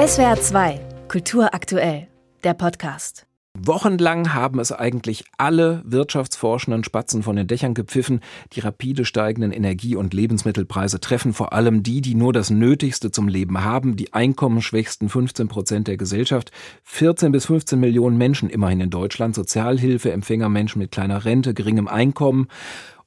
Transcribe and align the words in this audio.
SWR 0.00 0.40
2, 0.40 0.80
Kultur 1.08 1.52
aktuell, 1.52 2.08
der 2.42 2.54
Podcast. 2.54 3.26
Wochenlang 3.58 4.32
haben 4.32 4.58
es 4.58 4.72
eigentlich 4.72 5.24
alle 5.36 5.82
wirtschaftsforschenden 5.84 6.84
Spatzen 6.84 7.22
von 7.22 7.36
den 7.36 7.46
Dächern 7.46 7.74
gepfiffen. 7.74 8.20
Die 8.54 8.60
rapide 8.60 9.04
steigenden 9.04 9.52
Energie- 9.52 9.96
und 9.96 10.14
Lebensmittelpreise 10.14 11.00
treffen 11.00 11.34
vor 11.34 11.52
allem 11.52 11.82
die, 11.82 12.00
die 12.00 12.14
nur 12.14 12.32
das 12.32 12.48
Nötigste 12.48 13.10
zum 13.10 13.28
Leben 13.28 13.62
haben, 13.62 13.96
die 13.96 14.14
einkommensschwächsten 14.14 15.10
15 15.10 15.48
Prozent 15.48 15.86
der 15.86 15.98
Gesellschaft. 15.98 16.50
14 16.84 17.30
bis 17.30 17.44
15 17.44 17.78
Millionen 17.78 18.16
Menschen 18.16 18.48
immerhin 18.48 18.80
in 18.80 18.88
Deutschland, 18.88 19.34
Sozialhilfeempfänger, 19.34 20.48
Menschen 20.48 20.78
mit 20.78 20.92
kleiner 20.92 21.26
Rente, 21.26 21.52
geringem 21.52 21.88
Einkommen. 21.88 22.48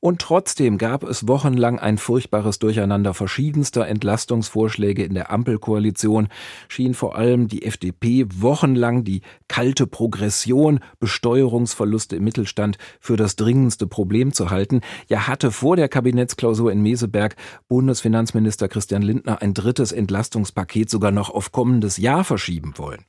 Und 0.03 0.19
trotzdem 0.19 0.77
gab 0.77 1.03
es 1.03 1.29
wochenlang 1.29 1.79
ein 1.79 1.97
furchtbares 1.97 2.59
Durcheinander 2.59 3.13
verschiedenster 3.13 3.87
Entlastungsvorschläge 3.87 5.01
in 5.01 5.13
der 5.13 5.31
Ampelkoalition, 5.31 6.27
schien 6.67 6.93
vor 6.93 7.15
allem 7.15 7.47
die 7.47 7.63
FDP 7.63 8.25
wochenlang 8.29 9.05
die 9.05 9.21
kalte 9.47 9.87
Progression, 9.87 10.81
Besteuerungsverluste 10.99 12.17
im 12.17 12.25
Mittelstand 12.25 12.77
für 12.99 13.15
das 13.15 13.37
dringendste 13.37 13.87
Problem 13.87 14.33
zu 14.33 14.49
halten. 14.49 14.81
Ja, 15.07 15.27
hatte 15.27 15.53
vor 15.53 15.77
der 15.77 15.87
Kabinettsklausur 15.87 16.69
in 16.69 16.81
Meseberg 16.81 17.37
Bundesfinanzminister 17.69 18.67
Christian 18.67 19.03
Lindner 19.03 19.41
ein 19.41 19.53
drittes 19.53 19.93
Entlastungspaket 19.93 20.89
sogar 20.89 21.11
noch 21.11 21.29
auf 21.29 21.53
kommendes 21.53 21.95
Jahr 21.95 22.25
verschieben 22.25 22.73
wollen. 22.75 23.05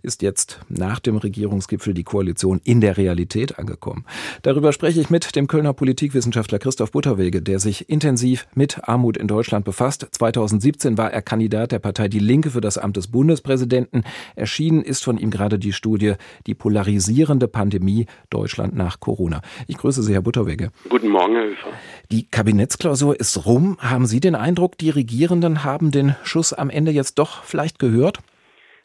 Ist 0.00 0.22
jetzt 0.22 0.60
nach 0.70 0.98
dem 0.98 1.18
Regierungsgipfel 1.18 1.92
die 1.92 2.04
Koalition 2.04 2.58
in 2.64 2.80
der 2.80 2.96
Realität 2.96 3.58
angekommen? 3.58 4.06
Darüber 4.40 4.72
spreche 4.72 4.98
ich 4.98 5.10
mit 5.10 5.36
dem 5.36 5.46
Kölner 5.46 5.74
Politikwissenschaftler 5.74 6.21
Politikwissenschaftler 6.22 6.60
Christoph 6.60 6.92
Butterwege, 6.92 7.42
der 7.42 7.58
sich 7.58 7.88
intensiv 7.88 8.46
mit 8.54 8.88
Armut 8.88 9.16
in 9.16 9.26
Deutschland 9.26 9.64
befasst. 9.64 10.06
2017 10.12 10.96
war 10.96 11.12
er 11.12 11.20
Kandidat 11.20 11.72
der 11.72 11.80
Partei 11.80 12.06
Die 12.06 12.20
Linke 12.20 12.50
für 12.50 12.60
das 12.60 12.78
Amt 12.78 12.96
des 12.96 13.10
Bundespräsidenten. 13.10 14.04
Erschienen 14.36 14.82
ist 14.82 15.02
von 15.02 15.18
ihm 15.18 15.30
gerade 15.30 15.58
die 15.58 15.72
Studie 15.72 16.14
Die 16.46 16.54
polarisierende 16.54 17.48
Pandemie 17.48 18.06
Deutschland 18.30 18.76
nach 18.76 19.00
Corona. 19.00 19.40
Ich 19.66 19.78
grüße 19.78 20.02
Sie, 20.02 20.14
Herr 20.14 20.22
Butterwege. 20.22 20.70
Guten 20.88 21.08
Morgen, 21.08 21.34
Herr 21.34 21.44
Höfer. 21.44 21.70
Die 22.12 22.28
Kabinettsklausur 22.30 23.18
ist 23.18 23.44
rum. 23.44 23.76
Haben 23.80 24.06
Sie 24.06 24.20
den 24.20 24.36
Eindruck, 24.36 24.78
die 24.78 24.90
Regierenden 24.90 25.64
haben 25.64 25.90
den 25.90 26.14
Schuss 26.22 26.52
am 26.52 26.70
Ende 26.70 26.92
jetzt 26.92 27.18
doch 27.18 27.42
vielleicht 27.42 27.80
gehört? 27.80 28.20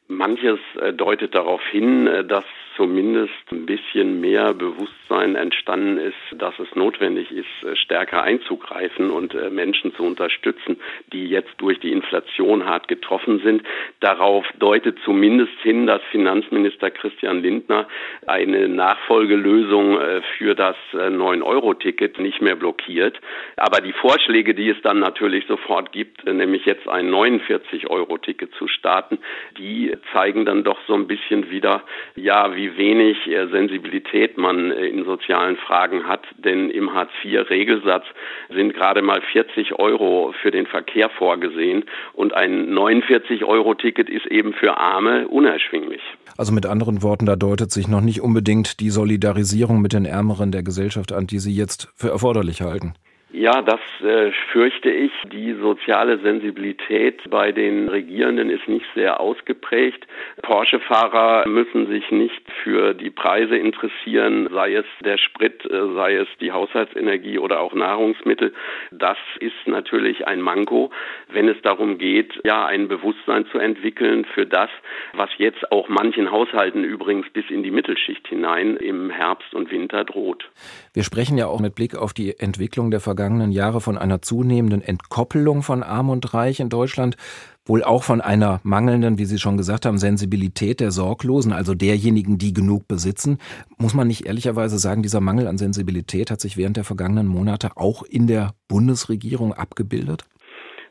Manches 0.07 0.59
äh, 0.81 0.91
deutet 0.91 1.35
darauf 1.35 1.61
hin, 1.71 2.07
äh, 2.07 2.25
dass 2.25 2.45
zumindest 2.77 3.33
ein 3.51 3.65
bisschen 3.65 4.21
mehr 4.21 4.53
Bewusstsein 4.53 5.35
entstanden 5.35 5.97
ist, 5.97 6.41
dass 6.41 6.57
es 6.59 6.73
notwendig 6.75 7.31
ist, 7.31 7.47
äh, 7.63 7.75
stärker 7.75 8.23
einzugreifen 8.23 9.11
und 9.11 9.33
Menschen 9.51 9.93
zu 9.95 10.03
unterstützen, 10.03 10.79
die 11.11 11.27
jetzt 11.27 11.53
durch 11.57 11.79
die 11.79 11.91
Inflation 11.91 12.65
hart 12.65 12.87
getroffen 12.87 13.39
sind. 13.43 13.63
Darauf 13.99 14.45
deutet 14.59 14.97
zumindest 15.03 15.57
hin, 15.61 15.87
dass 15.87 16.01
Finanzminister 16.11 16.91
Christian 16.91 17.41
Lindner 17.41 17.87
eine 18.25 18.67
Nachfolgelösung 18.67 19.99
für 20.37 20.55
das 20.55 20.75
9-Euro-Ticket 20.93 22.19
nicht 22.19 22.41
mehr 22.41 22.55
blockiert. 22.55 23.19
Aber 23.55 23.81
die 23.81 23.93
Vorschläge, 23.93 24.53
die 24.53 24.69
es 24.69 24.81
dann 24.81 24.99
natürlich 24.99 25.45
sofort 25.47 25.91
gibt, 25.91 26.25
nämlich 26.25 26.65
jetzt 26.65 26.87
ein 26.87 27.09
49-Euro-Ticket 27.09 28.53
zu 28.55 28.67
starten, 28.67 29.19
die 29.57 29.95
zeigen 30.13 30.45
dann 30.45 30.63
doch 30.63 30.79
so 30.87 30.93
ein 30.93 31.07
bisschen 31.07 31.49
wieder, 31.49 31.83
ja, 32.15 32.55
wie 32.55 32.66
wenig 32.75 33.27
äh, 33.27 33.47
Sensibilität 33.47 34.37
man 34.37 34.71
äh, 34.71 34.87
in 34.87 35.05
sozialen 35.05 35.55
Fragen 35.57 36.07
hat. 36.07 36.25
Denn 36.37 36.69
im 36.69 36.93
Hartz-IV-Regelsatz 36.93 38.03
sind 38.49 38.73
gerade 38.73 39.01
mal 39.01 39.21
40 39.31 39.79
Euro 39.79 40.33
für 40.41 40.51
den 40.51 40.65
Verkehr 40.65 41.09
vorgesehen 41.09 41.85
und 42.13 42.33
ein 42.33 42.73
49-Euro-Ticket 42.73 44.09
ist 44.09 44.25
eben 44.25 44.53
für 44.53 44.77
Arme 44.77 45.27
unerschwinglich. 45.27 46.01
Also 46.37 46.51
mit 46.53 46.65
anderen 46.65 47.03
Worten, 47.03 47.25
da 47.25 47.35
deutet 47.35 47.71
sich 47.71 47.87
noch 47.87 48.01
nicht 48.01 48.21
unbedingt 48.21 48.79
die 48.79 48.89
Solidarisierung 48.89 49.81
mit 49.81 49.93
den 49.93 50.05
Ärmeren 50.05 50.51
der 50.51 50.63
Gesellschaft 50.63 51.13
an, 51.13 51.27
die 51.27 51.39
Sie 51.39 51.55
jetzt 51.55 51.89
für 51.95 52.09
erforderlich 52.09 52.61
halten. 52.61 52.93
Ja, 53.29 53.61
das 53.61 53.81
äh, 54.01 54.31
fürchte 54.53 54.89
ich. 54.89 55.11
Die 55.33 55.53
soziale 55.53 56.17
Sensibilität 56.19 57.29
bei 57.29 57.51
den 57.51 57.89
Regierenden 57.89 58.49
ist 58.49 58.69
nicht 58.69 58.85
sehr 58.95 59.19
ausgeprägt. 59.19 60.07
Porsche-Fahrer 60.43 61.45
müssen 61.45 61.87
sich 61.87 62.09
nicht 62.09 62.41
für 62.63 62.93
die 62.93 63.09
Preise 63.09 63.57
interessieren, 63.57 64.47
sei 64.53 64.75
es 64.75 64.85
der 65.03 65.17
Sprit, 65.17 65.65
äh, 65.65 65.93
sei 65.93 66.15
es 66.15 66.27
die 66.39 66.53
Haushaltsenergie 66.53 67.37
oder 67.37 67.59
auch 67.59 67.73
Nahrungsmittel. 67.73 68.53
Das 68.91 69.17
ist 69.41 69.67
natürlich 69.67 70.25
ein 70.25 70.39
Manko, 70.39 70.91
wenn 71.27 71.49
es 71.49 71.61
darum 71.63 71.97
geht, 71.97 72.33
ja, 72.45 72.65
ein 72.65 72.87
Bewusstsein 72.87 73.45
zu 73.51 73.57
entwickeln 73.57 74.23
für 74.23 74.45
das, 74.45 74.69
was 75.13 75.29
jetzt 75.37 75.69
auch 75.73 75.89
manchen 75.89 76.31
Haushalten 76.31 76.85
übrigens 76.85 77.29
bis 77.33 77.49
in 77.49 77.61
die 77.61 77.71
Mittelschicht 77.71 78.25
hinein 78.29 78.77
im 78.77 79.09
Herbst 79.09 79.53
und 79.53 79.69
Winter 79.69 80.05
droht. 80.05 80.49
Wir 80.93 81.03
sprechen 81.03 81.37
ja 81.37 81.47
auch 81.47 81.59
mit 81.59 81.75
Blick 81.75 81.97
auf 81.97 82.13
die 82.13 82.39
Entwicklung 82.39 82.89
der 82.89 83.01
vergangenen 83.17 83.51
Jahre 83.51 83.81
von 83.81 83.97
einer 83.97 84.21
zunehmenden 84.21 84.83
Entkoppelung 84.83 85.63
von 85.63 85.81
Arm 85.81 86.11
und 86.11 86.35
Reich 86.35 86.59
in 86.59 86.69
Deutschland, 86.69 87.17
wohl 87.65 87.83
auch 87.83 88.03
von 88.03 88.21
einer 88.21 88.59
mangelnden, 88.61 89.17
wie 89.17 89.25
Sie 89.25 89.39
schon 89.39 89.57
gesagt 89.57 89.87
haben, 89.87 89.97
Sensibilität 89.97 90.79
der 90.79 90.91
Sorglosen, 90.91 91.51
also 91.51 91.73
derjenigen, 91.73 92.37
die 92.37 92.53
genug 92.53 92.87
besitzen. 92.87 93.39
Muss 93.79 93.95
man 93.95 94.07
nicht 94.07 94.27
ehrlicherweise 94.27 94.77
sagen, 94.77 95.01
dieser 95.01 95.19
Mangel 95.19 95.47
an 95.47 95.57
Sensibilität 95.57 96.29
hat 96.29 96.39
sich 96.39 96.57
während 96.57 96.77
der 96.77 96.83
vergangenen 96.83 97.25
Monate 97.25 97.75
auch 97.75 98.03
in 98.03 98.27
der 98.27 98.53
Bundesregierung 98.67 99.51
abgebildet? 99.51 100.25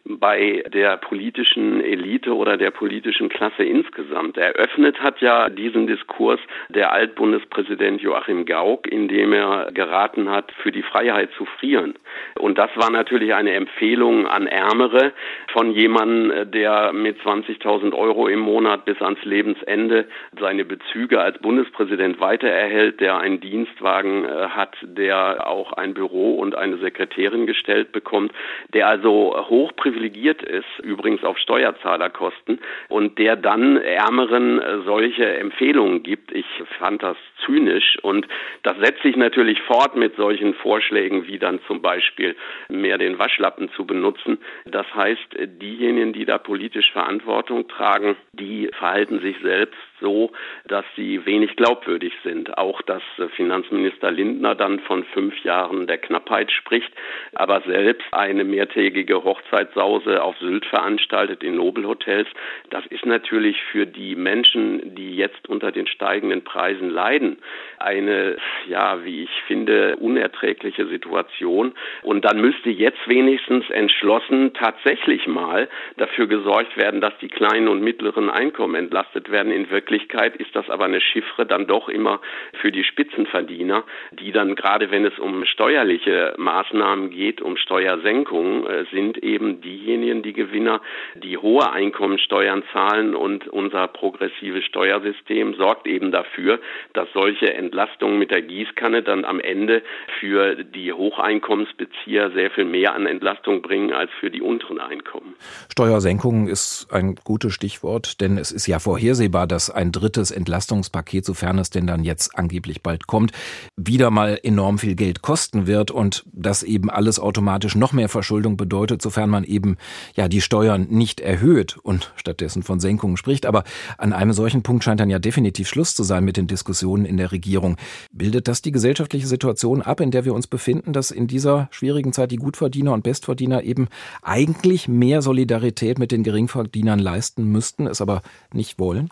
Bei 0.08 0.62
der 0.72 0.96
politischen 0.98 1.82
Elite 1.82 2.34
oder 2.34 2.56
der 2.56 2.70
politischen 2.70 3.28
Klasse 3.28 3.64
insgesamt. 3.64 4.36
Eröffnet 4.36 5.00
hat 5.00 5.20
ja 5.20 5.48
diesen 5.48 5.86
Diskurs 5.86 6.38
der 6.68 6.92
Altbundespräsident 6.92 8.00
Joachim 8.00 8.44
Gauck, 8.46 8.86
indem 8.86 9.32
er 9.32 9.70
geraten 9.72 10.30
hat, 10.30 10.52
für 10.62 10.70
die 10.70 10.82
Freiheit 10.82 11.30
zu 11.36 11.44
frieren. 11.44 11.94
Und 12.38 12.56
das 12.56 12.70
war 12.76 12.90
natürlich 12.90 13.34
eine 13.34 13.52
Empfehlung 13.52 14.26
an 14.26 14.46
Ärmere 14.46 15.12
von 15.52 15.72
jemandem, 15.72 16.50
der 16.52 16.92
mit 16.92 17.18
20.000 17.20 17.92
Euro 17.92 18.28
im 18.28 18.40
Monat 18.40 18.84
bis 18.84 19.00
ans 19.02 19.22
Lebensende 19.24 20.06
seine 20.38 20.64
Bezüge 20.64 21.20
als 21.20 21.38
Bundespräsident 21.38 22.20
weitererhält, 22.20 23.00
der 23.00 23.18
einen 23.18 23.40
Dienstwagen 23.40 24.24
äh, 24.24 24.48
hat, 24.48 24.76
der 24.82 25.48
auch 25.48 25.72
ein 25.72 25.94
Büro 25.94 26.36
und 26.36 26.54
eine 26.54 26.76
Sekretärin 26.78 27.46
gestellt 27.46 27.92
bekommt, 27.92 28.32
der 28.72 28.86
also 28.88 29.34
hochprivilegiert 29.48 29.95
privilegiert 29.96 30.42
ist, 30.42 30.66
übrigens 30.82 31.24
auf 31.24 31.38
Steuerzahlerkosten, 31.38 32.60
und 32.88 33.18
der 33.18 33.36
dann 33.36 33.78
Ärmeren 33.78 34.60
äh, 34.60 34.82
solche 34.84 35.38
Empfehlungen 35.38 36.02
gibt. 36.02 36.32
Ich 36.32 36.46
fand 36.78 37.02
das 37.02 37.16
zynisch 37.46 37.98
und 38.02 38.26
das 38.62 38.76
setzt 38.78 39.02
sich 39.02 39.16
natürlich 39.16 39.62
fort 39.62 39.96
mit 39.96 40.16
solchen 40.16 40.54
Vorschlägen 40.54 41.26
wie 41.26 41.38
dann 41.38 41.60
zum 41.66 41.80
Beispiel 41.80 42.36
mehr 42.68 42.98
den 42.98 43.18
Waschlappen 43.18 43.70
zu 43.70 43.86
benutzen. 43.86 44.38
Das 44.64 44.86
heißt, 44.94 45.36
diejenigen, 45.60 46.12
die 46.12 46.24
da 46.24 46.38
politisch 46.38 46.92
Verantwortung 46.92 47.68
tragen, 47.68 48.16
die 48.32 48.68
verhalten 48.78 49.20
sich 49.20 49.36
selbst 49.42 49.78
so, 50.00 50.32
dass 50.66 50.84
sie 50.94 51.24
wenig 51.24 51.56
glaubwürdig 51.56 52.12
sind. 52.22 52.58
Auch 52.58 52.82
dass 52.82 53.02
Finanzminister 53.36 54.10
Lindner 54.10 54.54
dann 54.54 54.80
von 54.80 55.04
fünf 55.04 55.42
Jahren 55.44 55.86
der 55.86 55.98
Knappheit 55.98 56.50
spricht, 56.52 56.92
aber 57.34 57.62
selbst 57.62 58.06
eine 58.12 58.44
mehrtägige 58.44 59.24
Hochzeitssause 59.24 60.22
auf 60.22 60.36
Sylt 60.38 60.66
veranstaltet 60.66 61.42
in 61.42 61.56
Nobelhotels. 61.56 62.28
Das 62.70 62.84
ist 62.86 63.06
natürlich 63.06 63.62
für 63.70 63.86
die 63.86 64.16
Menschen, 64.16 64.94
die 64.94 65.16
jetzt 65.16 65.48
unter 65.48 65.72
den 65.72 65.86
steigenden 65.86 66.44
Preisen 66.44 66.90
leiden, 66.90 67.35
eine, 67.78 68.36
ja, 68.68 69.04
wie 69.04 69.24
ich 69.24 69.42
finde, 69.46 69.96
unerträgliche 69.96 70.86
Situation. 70.86 71.72
Und 72.02 72.24
dann 72.24 72.40
müsste 72.40 72.70
jetzt 72.70 73.06
wenigstens 73.06 73.68
entschlossen 73.70 74.54
tatsächlich 74.54 75.26
mal 75.26 75.68
dafür 75.96 76.26
gesorgt 76.26 76.76
werden, 76.76 77.00
dass 77.00 77.16
die 77.20 77.28
kleinen 77.28 77.68
und 77.68 77.82
mittleren 77.82 78.30
Einkommen 78.30 78.74
entlastet 78.74 79.30
werden. 79.30 79.52
In 79.52 79.70
Wirklichkeit 79.70 80.36
ist 80.36 80.54
das 80.54 80.68
aber 80.70 80.84
eine 80.84 81.00
Chiffre 81.00 81.46
dann 81.46 81.66
doch 81.66 81.88
immer 81.88 82.20
für 82.60 82.72
die 82.72 82.84
Spitzenverdiener, 82.84 83.84
die 84.12 84.32
dann 84.32 84.54
gerade 84.54 84.90
wenn 84.90 85.04
es 85.04 85.18
um 85.18 85.44
steuerliche 85.44 86.34
Maßnahmen 86.36 87.10
geht, 87.10 87.40
um 87.40 87.56
Steuersenkungen, 87.56 88.66
äh, 88.66 88.84
sind 88.92 89.18
eben 89.18 89.60
diejenigen 89.60 90.22
die 90.22 90.32
Gewinner, 90.32 90.80
die 91.14 91.36
hohe 91.36 91.70
Einkommensteuern 91.70 92.62
zahlen 92.72 93.14
und 93.14 93.48
unser 93.48 93.88
progressives 93.88 94.64
Steuersystem 94.64 95.54
sorgt 95.54 95.86
eben 95.86 96.12
dafür, 96.12 96.60
dass 96.92 97.08
solche 97.12 97.25
Entlastungen 97.34 98.18
mit 98.18 98.30
der 98.30 98.42
Gießkanne 98.42 99.02
dann 99.02 99.24
am 99.24 99.40
Ende 99.40 99.82
für 100.20 100.64
die 100.64 100.92
Hocheinkommensbezieher 100.92 102.30
sehr 102.32 102.50
viel 102.50 102.64
mehr 102.64 102.94
an 102.94 103.06
Entlastung 103.06 103.62
bringen 103.62 103.92
als 103.92 104.10
für 104.20 104.30
die 104.30 104.40
unteren 104.40 104.78
Einkommen. 104.78 105.34
Steuersenkungen 105.70 106.48
ist 106.48 106.88
ein 106.90 107.16
gutes 107.16 107.52
Stichwort, 107.52 108.20
denn 108.20 108.38
es 108.38 108.52
ist 108.52 108.66
ja 108.66 108.78
vorhersehbar, 108.78 109.46
dass 109.46 109.70
ein 109.70 109.92
drittes 109.92 110.30
Entlastungspaket, 110.30 111.24
sofern 111.24 111.58
es 111.58 111.70
denn 111.70 111.86
dann 111.86 112.04
jetzt 112.04 112.38
angeblich 112.38 112.82
bald 112.82 113.06
kommt, 113.06 113.32
wieder 113.76 114.10
mal 114.10 114.38
enorm 114.42 114.78
viel 114.78 114.94
Geld 114.94 115.22
kosten 115.22 115.66
wird 115.66 115.90
und 115.90 116.24
das 116.32 116.62
eben 116.62 116.90
alles 116.90 117.18
automatisch 117.18 117.74
noch 117.74 117.92
mehr 117.92 118.08
Verschuldung 118.08 118.56
bedeutet, 118.56 119.02
sofern 119.02 119.30
man 119.30 119.44
eben 119.44 119.76
ja 120.14 120.28
die 120.28 120.40
Steuern 120.40 120.86
nicht 120.88 121.20
erhöht 121.20 121.76
und 121.82 122.12
stattdessen 122.16 122.62
von 122.62 122.80
Senkungen 122.80 123.16
spricht. 123.16 123.46
Aber 123.46 123.64
an 123.98 124.12
einem 124.12 124.32
solchen 124.32 124.62
Punkt 124.62 124.84
scheint 124.84 125.00
dann 125.00 125.10
ja 125.10 125.18
definitiv 125.18 125.68
Schluss 125.68 125.94
zu 125.94 126.02
sein 126.02 126.24
mit 126.24 126.36
den 126.36 126.46
Diskussionen 126.46 127.04
in 127.04 127.15
der 127.16 127.32
Regierung. 127.32 127.76
Bildet 128.12 128.48
das 128.48 128.62
die 128.62 128.72
gesellschaftliche 128.72 129.26
Situation 129.26 129.82
ab, 129.82 130.00
in 130.00 130.10
der 130.10 130.24
wir 130.24 130.34
uns 130.34 130.46
befinden, 130.46 130.92
dass 130.92 131.10
in 131.10 131.26
dieser 131.26 131.68
schwierigen 131.70 132.12
Zeit 132.12 132.30
die 132.30 132.36
Gutverdiener 132.36 132.92
und 132.92 133.04
Bestverdiener 133.04 133.62
eben 133.62 133.88
eigentlich 134.22 134.88
mehr 134.88 135.22
Solidarität 135.22 135.98
mit 135.98 136.12
den 136.12 136.22
Geringverdienern 136.22 136.98
leisten 136.98 137.50
müssten, 137.50 137.86
es 137.86 138.00
aber 138.00 138.22
nicht 138.52 138.78
wollen? 138.78 139.10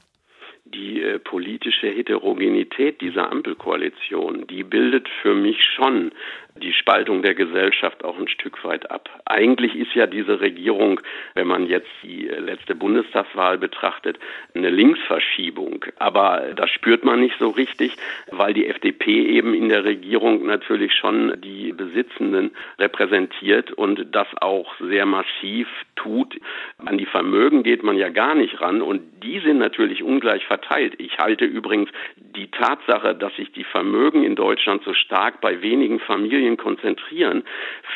Die 0.65 1.03
äh, 1.03 1.19
politische 1.19 1.89
Heterogenität 1.89 3.01
dieser 3.01 3.31
Ampelkoalition, 3.31 4.47
die 4.49 4.65
bildet 4.65 5.09
für 5.23 5.35
mich 5.35 5.59
schon 5.77 6.11
die 6.57 6.73
Spaltung 6.73 7.23
der 7.23 7.35
Gesellschaft 7.35 8.05
auch 8.05 8.17
ein 8.17 8.29
Stück 8.29 8.63
weit 8.65 8.91
ab. 8.91 9.09
Eigentlich 9.25 9.75
ist 9.75 9.93
ja 9.95 10.07
diese 10.07 10.41
Regierung, 10.41 11.01
wenn 11.35 11.49
man 11.49 11.67
jetzt 11.67 11.91
die 12.03 12.27
letzte 12.27 12.77
Bundestagswahl 12.77 13.59
betrachtet, 13.59 14.19
eine 14.55 14.71
Linksverschiebung. 14.71 15.85
Aber 15.99 16.53
das 16.55 16.71
spürt 16.71 17.05
man 17.05 17.21
nicht 17.21 17.37
so 17.41 17.49
richtig, 17.49 17.97
weil 18.31 18.55
die 18.55 18.67
FDP 18.67 19.27
eben 19.27 19.53
in 19.53 19.69
der 19.69 19.85
Regierung 19.85 20.47
natürlich 20.47 20.93
schon 20.95 21.41
die 21.41 21.73
Besitzenden 21.73 22.53
repräsentiert 22.79 23.73
und 23.73 24.15
das 24.15 24.29
auch 24.41 24.75
sehr 24.79 25.07
massiv 25.07 25.67
tut. 25.97 26.39
An 26.79 26.99
die 26.99 27.07
Vermögen 27.07 27.65
geht 27.65 27.83
man 27.83 27.97
ja 27.97 28.11
gar 28.11 28.37
nicht 28.37 28.61
ran 28.61 28.81
und 28.81 29.03
die 29.25 29.41
sind 29.41 29.59
natürlich 29.59 30.05
ungleich 30.05 30.45
verteilt. 30.47 30.95
Ich 30.99 31.19
halte 31.19 31.45
übrigens 31.45 31.91
die 32.17 32.49
Tatsache, 32.49 33.15
dass 33.15 33.35
sich 33.35 33.51
die 33.53 33.65
Vermögen 33.65 34.23
in 34.23 34.37
Deutschland 34.37 34.85
so 34.85 34.95
stark 34.95 35.41
bei 35.41 35.61
wenigen 35.61 35.99
Familien 35.99 36.44
Familien 36.45 36.57
konzentrieren, 36.57 37.45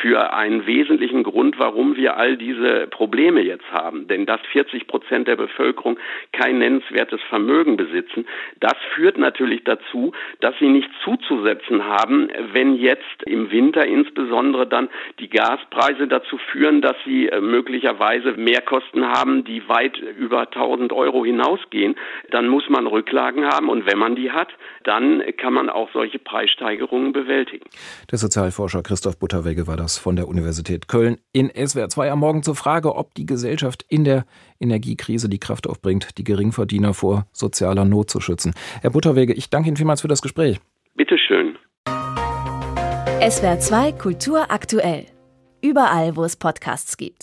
für 0.00 0.32
einen 0.32 0.66
wesentlichen 0.66 1.22
Grund, 1.22 1.58
warum 1.58 1.96
wir 1.96 2.16
all 2.16 2.36
diese 2.36 2.86
Probleme 2.86 3.40
jetzt 3.40 3.70
haben. 3.72 4.06
Denn 4.08 4.26
dass 4.26 4.40
40 4.52 4.86
Prozent 4.86 5.28
der 5.28 5.36
Bevölkerung 5.36 5.98
kein 6.32 6.58
nennenswertes 6.58 7.20
Vermögen 7.28 7.76
besitzen, 7.76 8.26
das 8.60 8.74
führt 8.94 9.18
natürlich 9.18 9.64
dazu, 9.64 10.12
dass 10.40 10.54
sie 10.58 10.68
nichts 10.68 10.92
zuzusetzen 11.04 11.84
haben, 11.84 12.28
wenn 12.52 12.74
jetzt 12.76 13.22
im 13.26 13.50
Winter 13.50 13.84
insbesondere 13.84 14.66
dann 14.66 14.88
die 15.18 15.28
Gaspreise 15.28 16.06
dazu 16.06 16.38
führen, 16.52 16.80
dass 16.80 16.96
sie 17.04 17.28
äh, 17.28 17.40
möglicherweise 17.40 18.32
Mehrkosten 18.32 19.06
haben, 19.06 19.44
die 19.44 19.68
weit 19.68 19.98
über 19.98 20.40
1000 20.40 20.92
Euro 20.92 21.24
hinausgehen, 21.24 21.96
dann 22.30 22.48
muss 22.48 22.68
man 22.68 22.86
Rücklagen 22.86 23.46
haben 23.46 23.68
und 23.68 23.90
wenn 23.90 23.98
man 23.98 24.16
die 24.16 24.30
hat, 24.30 24.48
dann 24.84 25.22
kann 25.36 25.52
man 25.52 25.68
auch 25.68 25.90
solche 25.92 26.18
Preissteigerungen 26.18 27.12
bewältigen. 27.12 27.64
Der 28.10 28.18
Sozialforscher 28.38 28.84
Christoph 28.84 29.18
Butterwege 29.18 29.66
war 29.66 29.76
das 29.76 29.98
von 29.98 30.14
der 30.14 30.28
Universität 30.28 30.86
Köln 30.86 31.16
in 31.32 31.50
SWR 31.50 31.88
2 31.88 32.12
am 32.12 32.20
Morgen 32.20 32.44
zur 32.44 32.54
Frage, 32.54 32.94
ob 32.94 33.12
die 33.14 33.26
Gesellschaft 33.26 33.84
in 33.88 34.04
der 34.04 34.26
Energiekrise 34.60 35.28
die 35.28 35.40
Kraft 35.40 35.66
aufbringt, 35.66 36.16
die 36.18 36.22
Geringverdiener 36.22 36.94
vor 36.94 37.26
sozialer 37.32 37.84
Not 37.84 38.10
zu 38.10 38.20
schützen. 38.20 38.54
Herr 38.80 38.90
Butterwege, 38.90 39.32
ich 39.32 39.50
danke 39.50 39.66
Ihnen 39.66 39.76
vielmals 39.76 40.02
für 40.02 40.08
das 40.08 40.22
Gespräch. 40.22 40.60
Bitteschön. 40.94 41.58
SWR 43.28 43.58
2 43.58 43.92
Kultur 43.98 44.52
aktuell. 44.52 45.06
Überall, 45.60 46.14
wo 46.14 46.22
es 46.22 46.36
Podcasts 46.36 46.96
gibt. 46.96 47.16